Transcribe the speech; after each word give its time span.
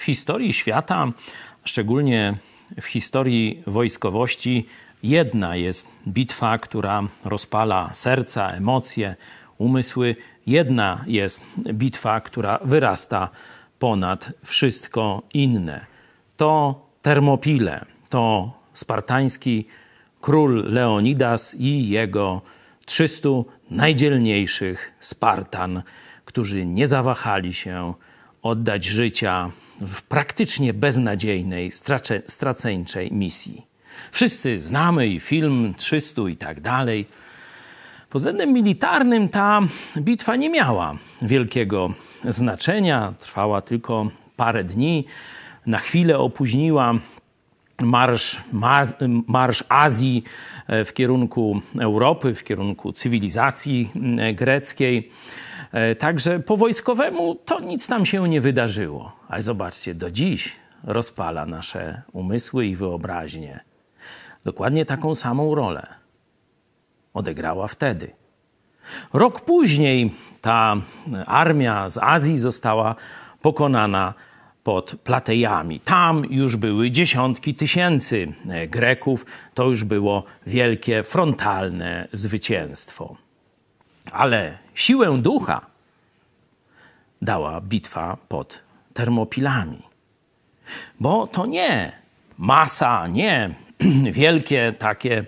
W 0.00 0.02
historii 0.02 0.52
świata, 0.52 1.12
szczególnie 1.64 2.34
w 2.80 2.84
historii 2.84 3.62
wojskowości, 3.66 4.66
jedna 5.02 5.56
jest 5.56 5.88
bitwa, 6.08 6.58
która 6.58 7.02
rozpala 7.24 7.90
serca, 7.94 8.48
emocje, 8.48 9.16
umysły. 9.58 10.16
Jedna 10.46 11.04
jest 11.06 11.44
bitwa, 11.72 12.20
która 12.20 12.58
wyrasta 12.64 13.28
ponad 13.78 14.32
wszystko 14.44 15.22
inne. 15.34 15.86
To 16.36 16.80
Termopile, 17.02 17.84
to 18.08 18.52
spartański 18.72 19.66
król 20.20 20.64
Leonidas 20.72 21.54
i 21.54 21.88
jego 21.88 22.42
300 22.84 23.28
najdzielniejszych 23.70 24.92
Spartan, 25.00 25.82
którzy 26.24 26.66
nie 26.66 26.86
zawahali 26.86 27.54
się 27.54 27.94
oddać 28.42 28.84
życia 28.84 29.50
w 29.80 30.02
praktycznie 30.02 30.74
beznadziejnej, 30.74 31.70
straceńczej 32.26 33.12
misji. 33.12 33.66
Wszyscy 34.12 34.60
znamy 34.60 35.08
i 35.08 35.20
film 35.20 35.74
300 35.76 36.22
i 36.28 36.36
tak 36.36 36.60
dalej. 36.60 37.06
Pod 38.10 38.22
względem 38.22 38.52
militarnym 38.52 39.28
ta 39.28 39.60
bitwa 39.98 40.36
nie 40.36 40.50
miała 40.50 40.94
wielkiego 41.22 41.94
znaczenia, 42.24 43.14
trwała 43.18 43.62
tylko 43.62 44.10
parę 44.36 44.64
dni. 44.64 45.04
Na 45.66 45.78
chwilę 45.78 46.18
opóźniła 46.18 46.94
marsz, 47.82 48.40
marsz 49.26 49.64
Azji 49.68 50.24
e, 50.66 50.84
w 50.84 50.94
kierunku 50.94 51.60
Europy, 51.80 52.34
w 52.34 52.44
kierunku 52.44 52.92
cywilizacji 52.92 53.90
e, 54.18 54.34
greckiej. 54.34 55.10
E, 55.72 55.94
także 55.94 56.40
po 56.40 56.56
wojskowemu 56.56 57.34
to 57.34 57.60
nic 57.60 57.86
tam 57.86 58.06
się 58.06 58.28
nie 58.28 58.40
wydarzyło. 58.40 59.12
Ale 59.28 59.42
zobaczcie, 59.42 59.94
do 59.94 60.10
dziś 60.10 60.56
rozpala 60.84 61.46
nasze 61.46 62.02
umysły 62.12 62.66
i 62.66 62.76
wyobraźnie. 62.76 63.60
Dokładnie 64.44 64.86
taką 64.86 65.14
samą 65.14 65.54
rolę 65.54 65.86
odegrała 67.14 67.68
wtedy. 67.68 68.10
Rok 69.12 69.40
później 69.40 70.14
ta 70.40 70.76
armia 71.26 71.90
z 71.90 71.98
Azji 71.98 72.38
została 72.38 72.94
pokonana 73.42 74.14
pod 74.62 74.96
Platejami. 75.04 75.80
Tam 75.80 76.24
już 76.30 76.56
były 76.56 76.90
dziesiątki 76.90 77.54
tysięcy 77.54 78.32
Greków, 78.68 79.26
to 79.54 79.68
już 79.68 79.84
było 79.84 80.24
wielkie, 80.46 81.02
frontalne 81.02 82.08
zwycięstwo. 82.12 83.16
Ale 84.12 84.58
siłę 84.74 85.18
ducha 85.18 85.66
dała 87.22 87.60
bitwa 87.60 88.16
pod 88.28 88.62
Termopilami. 88.94 89.82
Bo 91.00 91.26
to 91.26 91.46
nie 91.46 91.92
masa, 92.38 93.06
nie 93.06 93.54
wielkie 94.12 94.74
takie, 94.78 95.24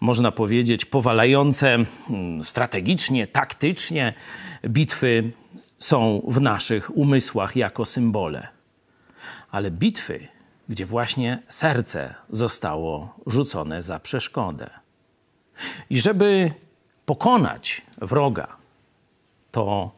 można 0.00 0.32
powiedzieć, 0.32 0.84
powalające 0.84 1.74
mm, 1.74 2.44
strategicznie, 2.44 3.26
taktycznie 3.26 4.14
bitwy 4.68 5.30
są 5.78 6.22
w 6.28 6.40
naszych 6.40 6.96
umysłach 6.96 7.56
jako 7.56 7.84
symbole. 7.84 8.48
Ale 9.50 9.70
bitwy, 9.70 10.28
gdzie 10.68 10.86
właśnie 10.86 11.42
serce 11.48 12.14
zostało 12.30 13.14
rzucone 13.26 13.82
za 13.82 14.00
przeszkodę. 14.00 14.70
I 15.90 16.00
żeby 16.00 16.50
pokonać 17.06 17.82
wroga, 17.98 18.56
to 19.50 19.90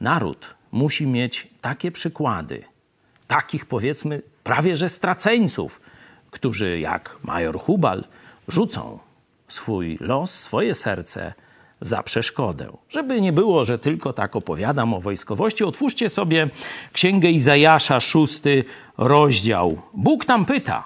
naród 0.00 0.54
musi 0.72 1.06
mieć 1.06 1.48
takie 1.60 1.92
przykłady, 1.92 2.64
takich 3.26 3.66
powiedzmy 3.66 4.22
prawie 4.44 4.76
że 4.76 4.88
straceńców, 4.88 5.80
którzy 6.30 6.80
jak 6.80 7.16
major 7.22 7.58
Hubal 7.58 8.04
rzucą 8.48 8.98
swój 9.48 9.98
los, 10.00 10.30
swoje 10.30 10.74
serce 10.74 11.32
za 11.80 12.02
przeszkodę. 12.02 12.68
Żeby 12.88 13.20
nie 13.20 13.32
było, 13.32 13.64
że 13.64 13.78
tylko 13.78 14.12
tak 14.12 14.36
opowiadam 14.36 14.94
o 14.94 15.00
wojskowości, 15.00 15.64
otwórzcie 15.64 16.08
sobie 16.08 16.50
Księgę 16.92 17.30
Izajasza, 17.30 18.00
szósty 18.00 18.64
rozdział. 18.98 19.82
Bóg 19.94 20.24
tam 20.24 20.44
pyta. 20.44 20.84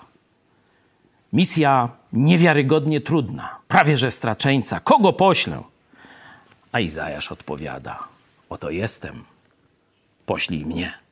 Misja 1.33 1.89
niewiarygodnie 2.13 3.01
trudna, 3.01 3.57
prawie 3.69 3.99
że 3.99 4.11
straczeńca. 4.11 4.81
Kogo 4.81 5.13
poślę? 5.13 5.63
A 6.75 6.81
Izajasz 6.81 7.33
odpowiada: 7.33 8.09
Oto 8.49 8.71
jestem, 8.71 9.25
poślij 10.27 10.67
mnie. 10.67 11.04